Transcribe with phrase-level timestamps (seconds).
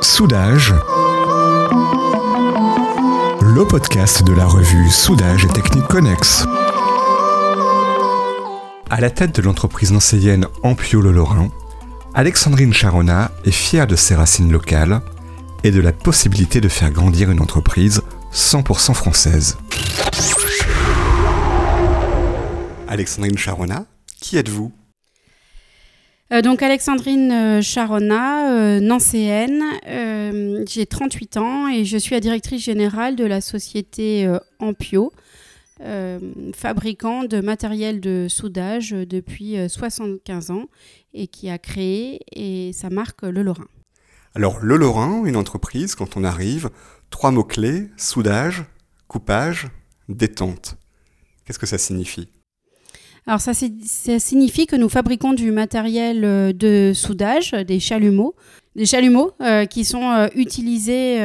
[0.00, 0.72] Soudage,
[3.40, 6.46] le podcast de la revue Soudage et Techniques Connex.
[8.88, 11.48] À la tête de l'entreprise nancéienne Ampio Le Lorrain,
[12.14, 15.02] Alexandrine Charona est fière de ses racines locales
[15.64, 18.02] et de la possibilité de faire grandir une entreprise
[18.32, 19.58] 100% française.
[22.88, 23.84] Alexandrine Charona,
[24.20, 24.72] qui êtes-vous?
[26.32, 29.62] Euh, donc Alexandrine euh, Charona, euh, nancéenne,
[30.66, 35.12] j'ai 38 ans et je suis la directrice générale de la société Ampio,
[36.54, 40.66] fabricant de matériel de soudage depuis 75 ans
[41.12, 43.68] et qui a créé et sa marque Le Lorrain.
[44.34, 46.70] Alors Le Lorrain, une entreprise, quand on arrive,
[47.10, 48.64] trois mots-clés, soudage,
[49.06, 49.68] coupage,
[50.08, 50.76] détente.
[51.44, 52.28] Qu'est-ce que ça signifie?
[53.26, 58.34] Alors ça, ça, signifie que nous fabriquons du matériel euh, de soudage, des chalumeaux,
[58.76, 61.20] des chalumeaux euh, qui sont euh, utilisés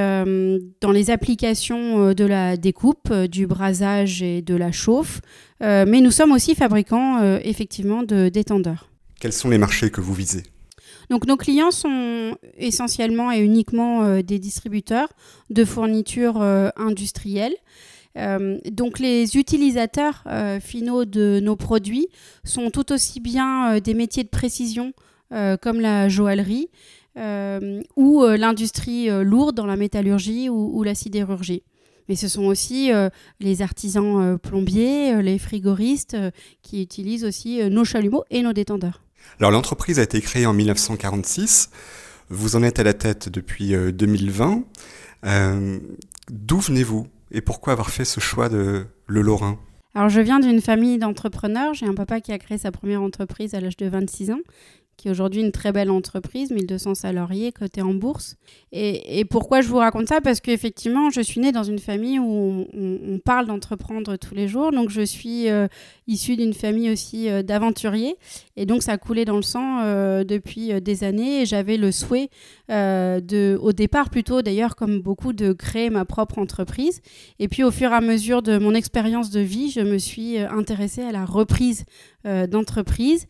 [0.79, 5.21] dans les applications de la découpe, du brasage et de la chauffe.
[5.61, 8.89] mais nous sommes aussi fabricants effectivement de détendeurs.
[9.19, 10.43] Quels sont les marchés que vous visez?
[11.09, 15.09] Donc nos clients sont essentiellement et uniquement des distributeurs
[15.49, 16.41] de fournitures
[16.77, 17.55] industrielles.
[18.17, 22.07] Euh, donc les utilisateurs euh, finaux de nos produits
[22.43, 24.93] sont tout aussi bien euh, des métiers de précision
[25.61, 26.69] comme la joaillerie
[27.95, 31.61] ou l'industrie lourde dans la métallurgie ou, la sidérurgie.
[32.07, 32.89] Mais ce sont aussi
[33.39, 36.17] les artisans plombiers, les frigoristes
[36.63, 39.03] qui utilisent aussi nos chalumeaux et nos détendeurs.
[39.37, 41.69] Alors l'entreprise a été créée en 1946.
[42.29, 44.63] Vous en êtes à la tête depuis 2020.
[46.31, 47.05] D'où venez-vous?
[47.31, 49.59] Et pourquoi avoir fait ce choix de Le Lorrain?
[49.95, 51.73] Alors je viens d'une famille d'entrepreneurs.
[51.73, 54.39] J'ai un papa qui a créé sa première entreprise à l'âge de 26 ans
[54.99, 58.35] qui est aujourd'hui une très belle entreprise, 1200 salariés, cotée en bourse.
[58.73, 60.19] Et, pourquoi je vous raconte ça?
[60.19, 64.71] Parce qu'effectivement, je suis née dans une famille où on, parle d'entreprendre tous les jours.
[64.71, 65.67] Donc, je suis euh,
[66.07, 68.17] issue d'une famille aussi euh, d'aventuriers.
[68.57, 71.41] Et donc, ça a coulé dans le sang euh, depuis des années.
[71.41, 72.29] Et j'avais le souhait,
[72.67, 77.01] de, au départ plutôt d'ailleurs, comme beaucoup, de créer ma propre entreprise.
[77.39, 80.39] Et puis, au fur et à mesure de mon expérience de vie, je me suis
[80.39, 81.85] intéressée à la reprise
[82.25, 83.27] d'entreprise.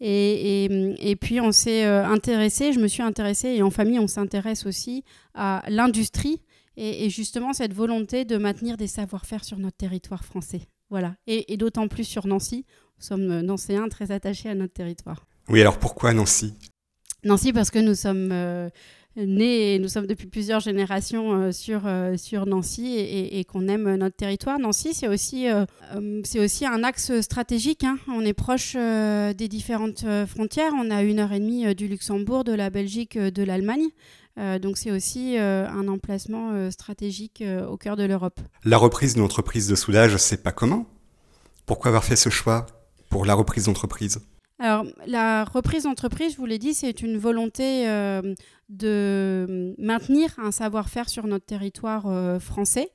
[0.00, 4.66] Et, puis on s'est euh, intéressé, je me suis intéressée, et en famille on s'intéresse
[4.66, 6.42] aussi à l'industrie
[6.76, 10.62] et, justement cette volonté de maintenir des savoir-faire sur notre territoire français.
[10.90, 12.64] Voilà, et, d'autant plus sur Nancy.
[12.98, 15.26] Nous sommes euh, nancéens très attachés à notre territoire.
[15.48, 16.54] Oui, alors pourquoi Nancy?
[17.24, 18.68] Nancy parce que nous sommes euh,
[19.16, 23.94] nés et nous sommes depuis plusieurs générations euh, sur, euh, sur Nancy et, qu'on aime
[23.94, 24.58] notre territoire.
[24.58, 25.64] Nancy, c'est aussi, euh,
[26.24, 27.84] c'est aussi un axe stratégique.
[27.84, 27.98] Hein.
[28.08, 30.72] On est proche des différentes frontières.
[30.76, 33.86] On a une heure et demie du Luxembourg, de la Belgique, de l'Allemagne.
[34.60, 38.40] donc c'est aussi un emplacement stratégique au cœur de l'Europe.
[38.64, 40.86] La reprise d'une entreprise de soudage, c'est pas comment
[41.66, 42.66] Pourquoi avoir fait ce choix
[43.08, 44.20] pour la reprise d'entreprise?
[44.58, 47.86] Alors, la reprise d'entreprise, je vous l'ai dit, c'est une volonté
[48.68, 52.90] de maintenir un savoir-faire sur notre territoire euh, français.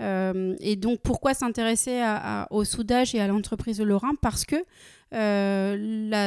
[0.00, 2.02] Euh, et donc, pourquoi s'intéresser
[2.50, 4.12] au soudage et à l'entreprise de Lorrain?
[4.20, 4.56] Parce que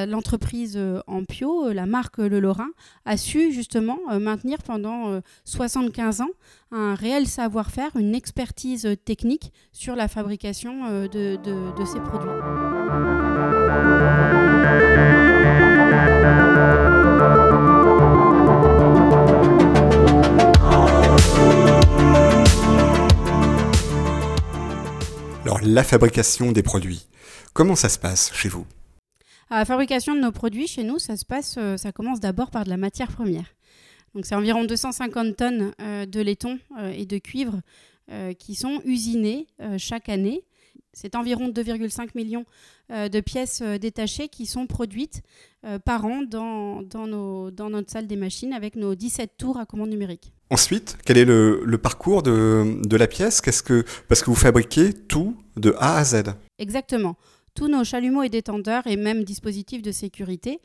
[0.06, 2.70] l'entreprise Ampio, la marque Le Lorrain,
[3.06, 6.30] a su justement maintenir pendant 75 ans
[6.72, 12.30] un réel savoir-faire, une expertise technique sur la fabrication de, de ces produits.
[25.46, 27.06] Alors, la fabrication des produits,
[27.54, 28.66] comment ça se passe chez vous?
[29.52, 32.64] La fabrication de nos produits chez nous, ça se passe, euh, ça commence d'abord par
[32.64, 33.46] de la matière première.
[34.16, 37.62] Donc, c'est environ 250 tonnes euh, de laiton euh, et de cuivre
[38.38, 39.48] qui sont usinées
[39.80, 40.44] chaque année.
[40.94, 42.46] C'est environ 2,5 millions
[42.92, 45.24] de pièces détachées qui sont produites
[45.86, 50.35] par an dans, notre salle des machines avec nos 17 tours à commande numérique.
[50.52, 53.42] Ensuite, quel est le, parcours de, la pièce?
[53.42, 56.24] Parce que vous fabriquez tout de A à Z
[56.60, 57.16] Exactement.
[57.56, 60.60] Tous nos chalumeaux et détendeurs et même dispositifs de sécurité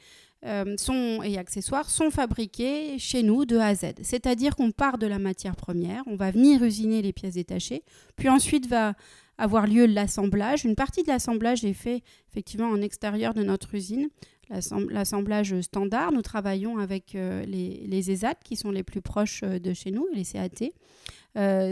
[0.45, 3.93] euh, sont, et accessoires sont fabriqués chez nous de A à Z.
[4.03, 7.83] C'est-à-dire qu'on part de la matière première, on va venir usiner les pièces détachées,
[8.17, 8.95] puis ensuite va
[9.39, 10.65] avoir lieu l'assemblage.
[10.65, 14.09] Une partie de l'assemblage est fait effectivement en extérieur de notre usine
[14.51, 16.13] l'assemblage standard.
[16.13, 20.07] Nous travaillons avec euh, les, ESAT qui sont les plus proches euh, de chez nous,
[20.13, 20.73] les CAT.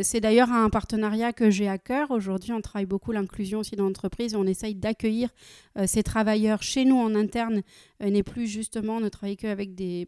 [0.03, 2.11] c'est d'ailleurs un partenariat que j'ai à cœur.
[2.11, 4.35] Aujourd'hui, on travaille beaucoup l'inclusion aussi dans l'entreprise.
[4.37, 5.31] On essaye d'accueillir
[5.87, 7.63] ces travailleurs chez nous en interne,
[8.01, 10.07] n'est plus justement ne travailler qu'avec des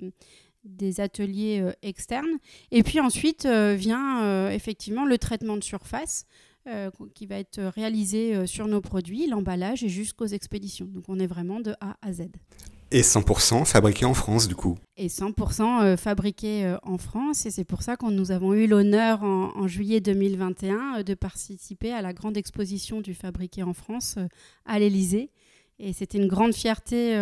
[0.65, 2.39] des ateliers euh, externes.
[2.71, 6.27] Et puis ensuite euh, vient euh, effectivement le traitement de surface
[7.15, 10.87] qui va être réalisé sur nos produits, l'emballage et jusqu'aux expéditions.
[10.87, 12.29] Donc on est vraiment de A à Z.
[12.93, 14.77] Et 100% fabriqué en France, du coup?
[14.97, 17.47] Et 100% fabriqué en France.
[17.47, 22.03] Et c'est pour ça que nous avons eu l'honneur en, juillet 2021 de participer à
[22.03, 24.19] la grande exposition du fabriqué en France
[24.67, 25.31] à l'Elysée.
[25.79, 27.17] Et c'était une grande fierté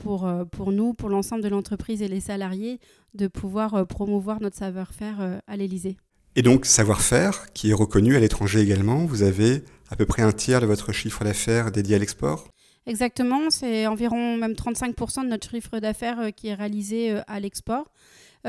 [0.00, 2.80] pour, euh, pour nous, pour l'ensemble de l'entreprise et les salariés,
[3.14, 5.96] de pouvoir euh, promouvoir notre savoir-faire euh, à l'Elysée.
[6.36, 10.32] Et donc, savoir-faire qui est reconnu à l'étranger également, vous avez à peu près un
[10.32, 12.48] tiers de votre chiffre d'affaires dédié à l'export?
[12.86, 17.90] Exactement, c'est environ même 35% de notre chiffre d'affaires qui est réalisé à l'export.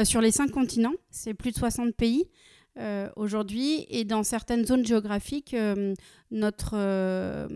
[0.03, 2.25] sur les cinq continents, c'est plus de 60 pays
[3.17, 3.85] aujourd'hui.
[3.89, 5.55] Et dans certaines zones géographiques,
[6.31, 7.47] notre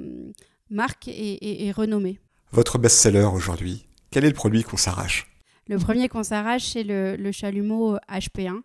[0.70, 2.20] marque est renommée.
[2.52, 5.28] Votre best-seller aujourd'hui, quel est le produit qu'on s'arrache?
[5.68, 8.62] Le premier qu'on s'arrache, c'est le, chalumeau HP1.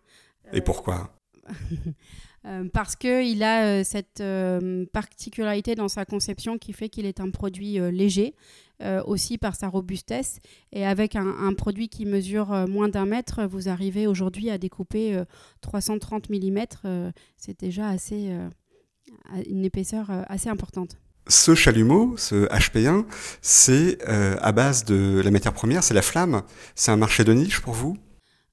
[0.53, 0.95] Et pourquoi?
[0.95, 1.20] euh,
[2.73, 7.29] parce qu'il a euh, cette euh, particularité dans sa conception qui fait qu'il est un
[7.29, 8.35] produit léger,
[9.05, 10.39] aussi par sa robustesse.
[10.71, 15.21] Et avec un, produit qui mesure moins d'un mètre, vous arrivez aujourd'hui à découper
[15.61, 16.65] 330 mm.
[17.37, 18.35] c'est déjà assez,
[19.47, 20.97] une épaisseur assez importante.
[21.27, 23.05] Ce chalumeau, ce HP1,
[23.41, 26.41] c'est euh, à base de la matière première, c'est la flamme.
[26.75, 27.95] C'est un marché de niche pour vous?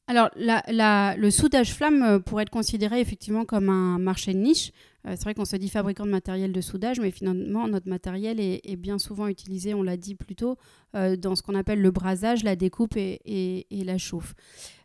[0.09, 4.73] Alors, le soudage flamme euh, pourrait être considéré effectivement comme un marché de niche.
[5.07, 8.41] Euh, c'est vrai qu'on se dit fabricant de matériel de soudage, mais finalement, notre matériel
[8.41, 10.57] est, bien souvent utilisé, on l'a dit plus tôt,
[10.95, 14.35] dans ce qu'on appelle le brasage, la découpe et, la chauffe.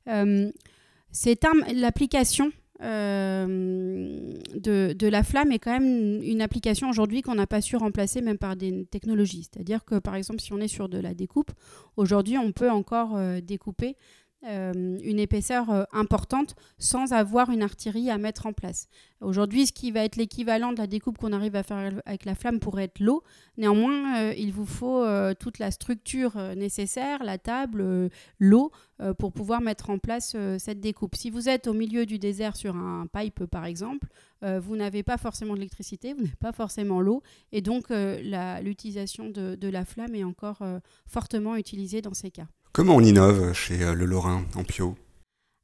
[0.06, 7.78] l'application euh, de, la flamme est quand même une application aujourd'hui qu'on n'a pas su
[7.78, 9.48] remplacer même par des technologies.
[9.52, 11.52] C'est-à-dire que par exemple si on est sur de la découpe,
[11.98, 13.96] aujourd'hui on peut encore euh, découper
[14.46, 18.90] euh, une épaisseur euh, importante sans avoir une artillerie à mettre en place.
[19.22, 22.36] Aujourd'hui, ce qui va être l'équivalent de la découpe qu'on arrive à faire avec la
[22.36, 23.24] flamme pourrait être l'eau.
[23.56, 25.06] Néanmoins, euh, il vous faut
[25.40, 28.72] toute la structure nécessaire, la table, l'eau,
[29.18, 31.16] pour pouvoir mettre en place cette découpe.
[31.16, 34.08] Si vous êtes au milieu du désert sur un pipe, par exemple,
[34.42, 39.86] vous n'avez pas forcément d'électricité, vous n'avez pas forcément l'eau, et donc l'utilisation de, la
[39.86, 40.64] flamme est encore
[41.06, 42.48] fortement utilisée dans ces cas.
[42.74, 44.96] Comment on innove chez euh, Le Lorrain Ampio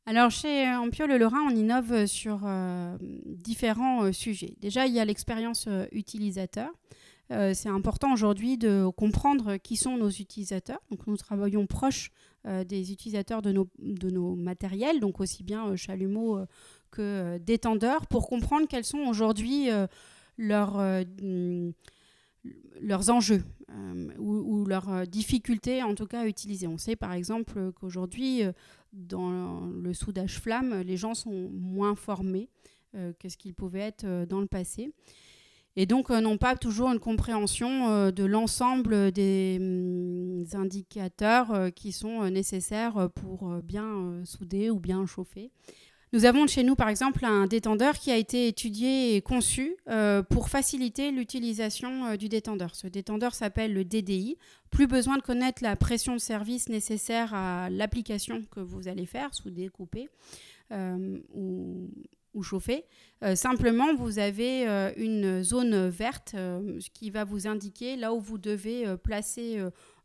[0.05, 4.55] alors chez euh, Ampio Le Lorrain, on innove sur euh, différents sujets.
[4.59, 6.71] Déjà, il y a l'expérience utilisateur.
[7.29, 10.79] c'est important aujourd'hui de comprendre qui sont nos utilisateurs.
[10.89, 12.09] Donc nous travaillons proche
[12.45, 16.39] des utilisateurs de nos, de nos matériels, donc aussi bien chalumeaux
[16.89, 19.69] que détendeurs, pour comprendre quels sont aujourd'hui
[20.39, 20.81] leurs
[22.81, 26.67] leurs enjeux euh, ou, leurs euh, difficultés en tout cas à utiliser.
[26.67, 28.51] On sait par exemple qu'aujourd'hui, euh,
[28.93, 32.49] dans le soudage flamme, les gens sont moins formés
[33.19, 34.91] que ce qu'ils pouvaient être dans le passé.
[35.75, 43.11] Et donc n'ont pas toujours une compréhension de l'ensemble des mm, indicateurs qui sont nécessaires
[43.13, 45.51] pour bien souder ou bien chauffer.
[46.11, 50.23] Nous avons chez nous, par exemple, un détendeur qui a été étudié et conçu euh,
[50.23, 52.73] pour faciliter l'utilisation euh, du détendeur.
[52.73, 54.35] Ce détendeur s'appelle le DDI.
[54.71, 59.35] Plus besoin de connaître la pression de service nécessaire à l'application que vous allez faire,
[59.35, 60.09] sous découper
[60.71, 61.89] euh, ou,
[62.41, 62.85] chauffer.
[63.35, 66.37] simplement, vous avez une zone verte
[66.93, 69.61] qui va vous indiquer là où vous devez placer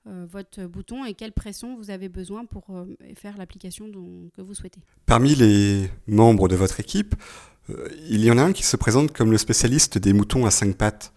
[0.06, 2.84] votre bouton et quelle pression vous avez besoin pour euh,
[3.16, 3.90] faire l'application
[4.36, 4.80] que vous souhaitez.
[5.06, 7.14] Parmi les membres de votre équipe,
[7.70, 10.50] euh, il y en a un qui se présente comme le spécialiste des moutons à
[10.50, 11.12] cinq pattes.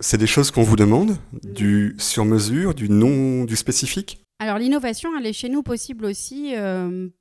[0.00, 4.22] C'est des choses qu'on vous demande, du sur-mesure, du non, du spécifique?
[4.38, 6.52] Alors l'innovation, elle est chez nous possible aussi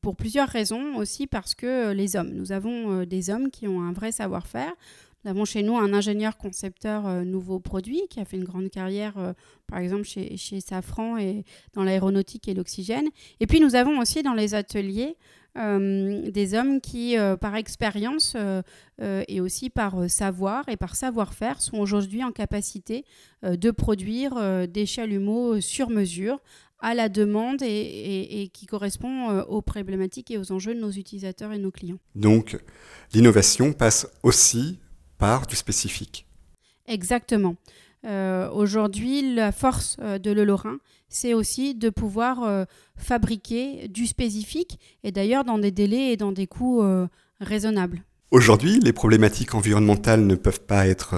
[0.01, 3.93] pour plusieurs raisons, aussi parce que les hommes, nous avons des hommes qui ont un
[3.93, 4.73] vrai savoir-faire.
[5.25, 8.69] Nous avons chez nous un ingénieur concepteur euh, nouveaux produits qui a fait une grande
[8.69, 9.33] carrière, euh,
[9.65, 13.07] par exemple, chez, Safran et dans l'aéronautique et l'oxygène.
[13.39, 15.17] Et puis, nous avons aussi dans les ateliers
[15.57, 18.37] euh, des hommes qui, par expérience
[19.01, 23.03] et aussi par savoir et par savoir-faire, sont aujourd'hui en capacité
[23.41, 26.39] de produire des chalumeaux sur mesure
[26.79, 31.51] à la demande et, et, qui correspond aux problématiques et aux enjeux de nos utilisateurs
[31.51, 31.99] et nos clients.
[32.13, 32.59] Donc,
[33.13, 34.77] l'innovation passe aussi
[35.47, 36.25] du spécifique.
[36.87, 37.55] Exactement.
[38.05, 40.77] Euh, aujourd'hui, la force euh, de Le Lorrain,
[41.09, 42.65] c'est aussi de pouvoir euh,
[42.97, 46.83] fabriquer du spécifique, et d'ailleurs dans des délais et dans des coûts
[47.39, 48.03] raisonnables.
[48.31, 51.15] Aujourd'hui, les problématiques environnementales ne peuvent pas être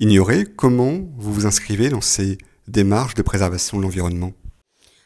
[0.00, 0.44] ignorées.
[0.44, 4.32] Comment vous vous inscrivez dans ces démarches de préservation de l'environnement?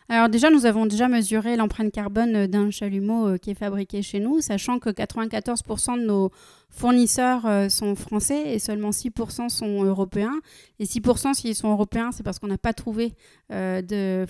[0.09, 4.03] Alors déjà, nous avons déjà mesuré l'empreinte carbone euh, d'un chalumeau euh, qui est fabriqué
[4.03, 6.31] chez nous, sachant que 94% de nos
[6.71, 10.39] fournisseurs euh, sont français et seulement 6% sont européens.
[10.79, 13.15] Et 6% s'ils sont européens, c'est parce qu'on n'a pas trouvé
[13.51, 14.27] de,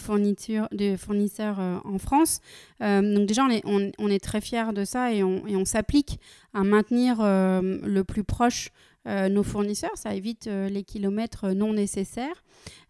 [0.97, 2.41] fournisseurs en France.
[2.81, 6.21] donc déjà, on est, très fiers de ça et on s'applique
[6.55, 8.71] à maintenir le plus proche
[9.07, 9.97] nos fournisseurs.
[9.97, 12.43] Ça évite les kilomètres non nécessaires.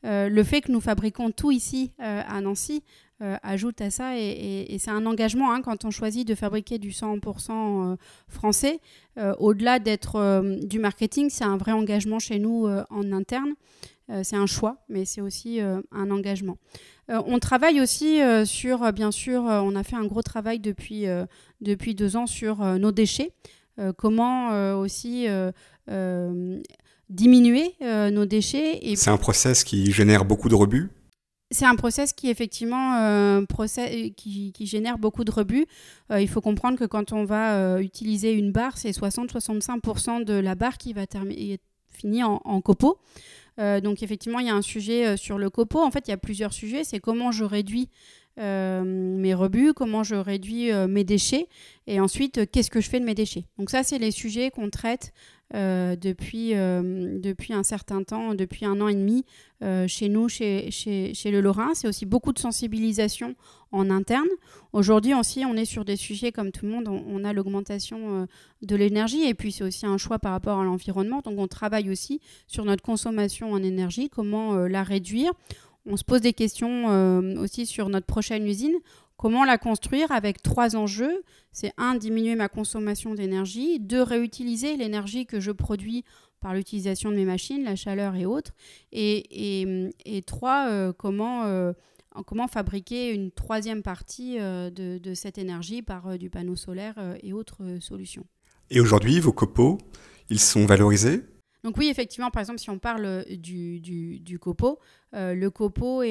[0.05, 2.85] Euh, le fait que nous fabriquons tout ici euh, à Nancy
[3.23, 6.91] euh, ajoute à ça et, c'est un engagement hein, quand on choisit de fabriquer du
[6.91, 7.97] 100%
[8.29, 8.81] français.
[9.39, 13.55] Au-delà d'être du marketing, c'est un vrai engagement chez nous en interne.
[14.23, 16.59] c'est un choix, mais c'est aussi un engagement.
[17.09, 21.07] on travaille aussi sur, bien sûr, on a fait un gros travail depuis,
[21.63, 23.33] depuis deux ans sur nos déchets.
[23.97, 25.27] Comment aussi
[27.09, 28.79] diminuer euh, nos déchets.
[28.83, 28.97] Et...
[28.97, 30.91] C'est un process qui génère beaucoup de rebuts?
[31.53, 35.67] C'est un process qui effectivement euh, process, qui, qui, génère beaucoup de rebuts.
[36.11, 40.57] Euh, il faut comprendre que quand on va utiliser une barre, c'est 60-65% de la
[40.57, 41.03] barre qui va
[41.89, 42.99] finir en, en copeaux.
[43.59, 45.81] donc effectivement, il y a un sujet sur le copeau.
[45.81, 46.83] En fait, il y a plusieurs sujets.
[46.83, 47.89] C'est comment je réduis
[48.37, 51.49] mes rebuts, comment je réduis mes déchets,
[51.87, 53.45] et ensuite, qu'est-ce que je fais de mes déchets.
[53.59, 55.13] Donc ça, c'est les sujets qu'on traite
[55.55, 59.25] euh, depuis, euh, depuis un certain temps, depuis un an et demi,
[59.63, 61.73] euh, chez nous, chez, chez, chez le Lorrain.
[61.75, 63.37] C'est aussi beaucoup de sensibilisation
[63.71, 64.27] en interne.
[64.73, 68.27] Aujourd'hui aussi, on est sur des sujets comme tout le monde, on, a l'augmentation
[68.63, 71.21] de l'énergie et puis c'est aussi un choix par rapport à l'environnement.
[71.25, 75.33] Donc on travaille aussi sur notre consommation en énergie, comment la réduire.
[75.87, 78.75] On se pose des questions aussi sur notre prochaine usine.
[79.17, 81.23] Comment la construire avec trois enjeux?
[81.53, 86.05] C'est un, diminuer ma consommation d'énergie, deux, réutiliser l'énergie que je produis
[86.41, 88.53] par l'utilisation de mes machines, la chaleur et autres,
[88.93, 91.73] et, trois, euh, comment, euh,
[92.27, 97.33] comment fabriquer une troisième partie euh, de, de, cette énergie par du panneau solaire et
[97.33, 98.27] autres solutions.
[98.71, 99.79] Et aujourd'hui, vos copeaux,
[100.29, 101.23] ils sont valorisés?
[101.67, 104.79] Donc oui, effectivement, par exemple, si on parle euh, du, copeau,
[105.17, 106.03] euh, le copeau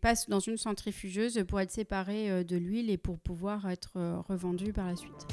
[0.00, 3.90] passe dans une centrifugeuse pour être séparé euh, de l'huile et pour pouvoir être
[4.28, 5.26] revendu par la suite.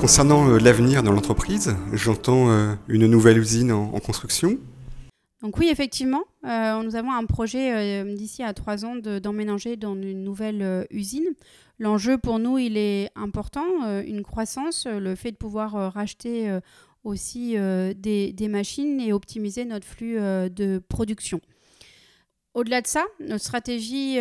[0.00, 2.48] Concernant l'avenir dans l'entreprise, j'entends
[2.88, 4.58] une nouvelle usine en construction.
[5.44, 9.94] Donc oui, effectivement, euh, nous avons un projet euh, d'ici à trois ans d'emménager dans
[9.94, 11.26] une nouvelle euh, usine.
[11.78, 16.48] L'enjeu pour nous, il est important, une croissance, le fait de pouvoir racheter
[17.02, 21.40] aussi des, machines et optimiser notre flux de production.
[22.54, 24.18] Au-delà de ça, notre stratégie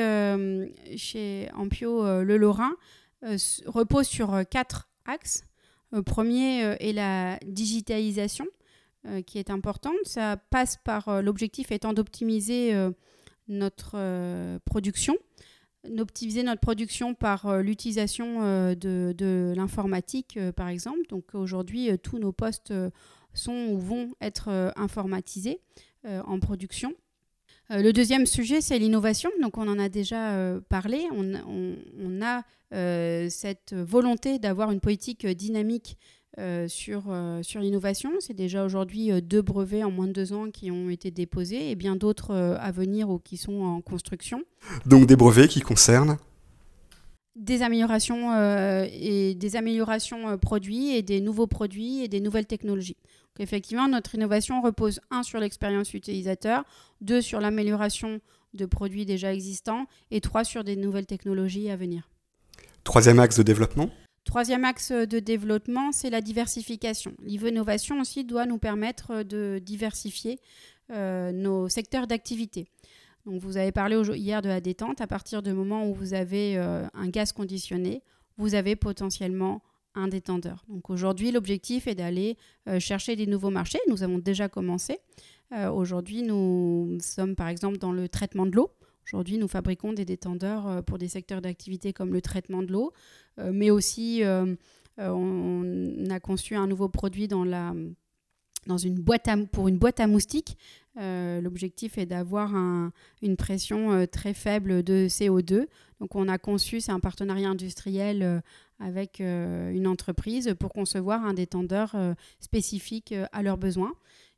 [0.98, 2.72] chez Ampio Le Lorrain
[3.68, 5.44] repose sur quatre axes.
[5.92, 8.48] Le premier est la digitalisation.
[9.06, 9.98] Euh, qui est importante.
[10.06, 12.90] Ça passe par euh, l'objectif étant d'optimiser euh,
[13.50, 13.98] notre
[14.64, 15.18] production,
[15.90, 18.40] d'optimiser notre production par l'utilisation
[18.74, 21.02] de, de l'informatique, par exemple.
[21.10, 22.74] Donc aujourd'hui, tous nos postes
[23.34, 25.60] sont ou vont être informatisés
[26.06, 26.94] en production.
[27.70, 29.30] le deuxième sujet, c'est l'innovation.
[29.42, 31.06] Donc, on en a déjà parlé.
[31.12, 31.34] On,
[32.00, 32.46] on a
[33.30, 35.98] cette volonté d'avoir une politique dynamique
[36.40, 38.12] euh, sur, euh, sur l'innovation.
[38.20, 41.70] C'est déjà aujourd'hui euh, deux brevets en moins de deux ans qui ont été déposés
[41.70, 44.42] et bien d'autres à venir ou qui sont en construction.
[44.88, 46.18] Donc des brevets qui concernent
[47.36, 48.32] des améliorations
[48.86, 52.98] et des améliorations produits et des nouveaux produits et des nouvelles technologies.
[53.36, 56.64] Donc effectivement, notre innovation repose un sur l'expérience utilisateur,
[57.02, 58.22] deux sur l'amélioration
[58.54, 62.08] de produits déjà existants et trois sur des nouvelles technologies à venir.
[62.84, 63.90] Troisième axe de développement
[64.26, 67.14] Troisième axe de développement, c'est la diversification.
[67.24, 70.40] L'innovation aussi doit nous permettre de diversifier
[70.92, 72.68] euh, nos secteurs d'activité.
[73.26, 75.02] Donc vous avez parlé hier de la détente.
[75.02, 78.02] À partir du moment où vous avez euh, un gaz conditionné,
[78.38, 79.62] vous avez potentiellement
[79.96, 80.64] un détendeur.
[80.68, 82.38] Donc aujourd'hui, l'objectif est d'aller
[82.68, 83.80] euh, chercher des nouveaux marchés.
[83.88, 85.00] Nous avons déjà commencé.
[85.52, 88.72] aujourd'hui, nous sommes par exemple dans le traitement de l'eau.
[89.06, 92.94] Aujourd'hui, nous fabriquons des détendeurs euh, pour des secteurs d'activité comme le traitement de l'eau,
[93.40, 94.56] euh, mais aussi euh,
[94.98, 97.74] on a conçu un nouveau produit dans la,
[98.68, 100.58] dans une boîte pour une boîte à moustiques
[100.96, 102.54] L'objectif est d'avoir
[103.24, 105.66] une pression très faible de CO2.
[106.00, 108.44] Donc on a conçu, c'est un partenariat industriel
[108.80, 111.96] avec une entreprise pour concevoir un détendeur
[112.40, 113.96] spécifique à leurs besoins.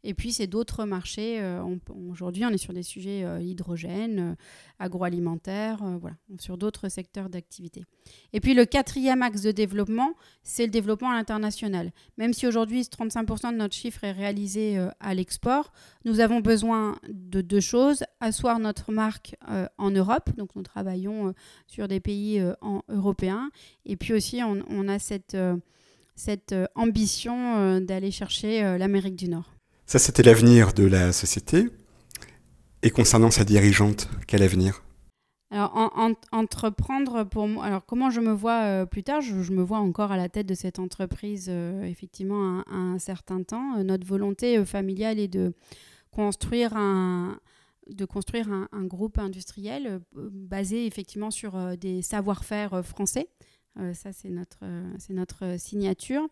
[0.08, 1.42] Et puis, c'est d'autres marchés.
[1.42, 1.64] Euh,
[2.12, 4.36] aujourd'hui, on est sur des sujets euh, hydrogène, euh,
[4.78, 7.86] agroalimentaire, voilà, sur d'autres secteurs d'activité.
[8.32, 11.92] Et puis, le quatrième axe de développement, c'est le développement à l'international.
[12.20, 17.42] Même si aujourd'hui, 35% de notre chiffre est réalisé à l'export, nous avons besoin de
[17.42, 18.04] deux choses.
[18.20, 19.36] Asseoir notre marque
[19.80, 21.34] en Europe, donc nous travaillons
[21.66, 22.44] sur des pays
[22.90, 23.50] européens.
[23.86, 29.55] Et puis aussi, on, a cette ambition d'aller chercher l'Amérique du Nord.
[29.88, 31.70] Ça, c'était l'avenir de la société.
[32.82, 34.84] Et concernant sa dirigeante, quel avenir?
[35.52, 35.96] Alors,
[36.32, 37.66] entreprendre pour moi.
[37.66, 39.22] Alors, comment je me vois euh, plus tard?
[39.22, 43.44] Je, me vois encore à la tête de cette entreprise, euh, effectivement, un, un, certain
[43.44, 43.78] temps.
[43.78, 45.54] Euh, notre volonté familiale est de
[46.10, 47.40] construire un,
[47.88, 53.28] de construire un groupe industriel basé effectivement sur des savoir-faire français.
[53.94, 54.64] ça, c'est notre,
[54.98, 56.26] c'est notre signature.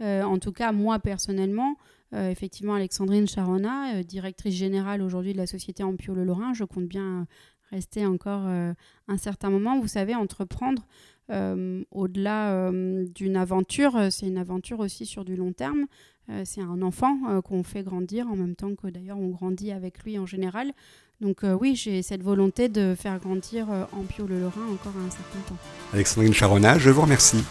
[0.00, 1.76] en tout cas, moi personnellement,
[2.14, 6.52] euh, effectivement, Alexandrine Charona, euh, directrice générale aujourd'hui de la société Ampio Le Lorrain.
[6.52, 7.24] Je compte bien euh,
[7.70, 9.80] rester encore un certain moment.
[9.80, 10.82] Vous savez, entreprendre
[11.90, 15.86] au-delà d'une aventure, c'est une aventure aussi sur du long terme.
[16.44, 20.18] c'est un enfant qu'on fait grandir en même temps que d'ailleurs on grandit avec lui
[20.18, 20.72] en général.
[21.22, 25.58] Donc oui, j'ai cette volonté de faire grandir Ampio Le Lorrain encore un certain temps.
[25.94, 27.42] Alexandrine Charona, je vous remercie.